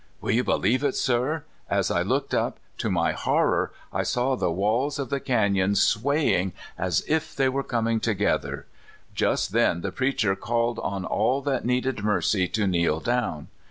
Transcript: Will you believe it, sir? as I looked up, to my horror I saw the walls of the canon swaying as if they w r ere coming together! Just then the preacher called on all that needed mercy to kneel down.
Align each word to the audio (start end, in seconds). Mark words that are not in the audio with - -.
Will 0.19 0.31
you 0.31 0.43
believe 0.43 0.83
it, 0.83 0.95
sir? 0.95 1.43
as 1.69 1.91
I 1.91 2.01
looked 2.01 2.33
up, 2.33 2.59
to 2.79 2.89
my 2.89 3.11
horror 3.11 3.71
I 3.93 4.01
saw 4.01 4.33
the 4.35 4.49
walls 4.49 4.97
of 4.97 5.11
the 5.11 5.19
canon 5.19 5.75
swaying 5.75 6.53
as 6.75 7.03
if 7.07 7.35
they 7.35 7.45
w 7.45 7.57
r 7.57 7.59
ere 7.63 7.67
coming 7.69 7.99
together! 7.99 8.65
Just 9.13 9.51
then 9.51 9.81
the 9.81 9.91
preacher 9.91 10.35
called 10.35 10.79
on 10.79 11.05
all 11.05 11.43
that 11.43 11.65
needed 11.65 12.03
mercy 12.03 12.47
to 12.47 12.65
kneel 12.65 12.99
down. 12.99 13.49